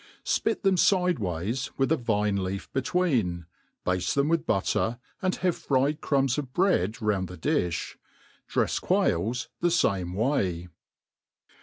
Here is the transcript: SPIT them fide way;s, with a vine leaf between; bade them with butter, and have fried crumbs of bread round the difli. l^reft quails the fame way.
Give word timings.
SPIT 0.23 0.63
them 0.63 0.77
fide 0.77 1.19
way;s, 1.19 1.69
with 1.77 1.91
a 1.91 1.95
vine 1.95 2.43
leaf 2.43 2.73
between; 2.73 3.45
bade 3.85 4.01
them 4.01 4.29
with 4.29 4.47
butter, 4.47 4.97
and 5.21 5.35
have 5.35 5.55
fried 5.55 6.01
crumbs 6.01 6.39
of 6.39 6.53
bread 6.53 6.99
round 7.03 7.27
the 7.27 7.37
difli. 7.37 7.97
l^reft 8.49 8.81
quails 8.81 9.49
the 9.59 9.69
fame 9.69 10.15
way. 10.15 10.69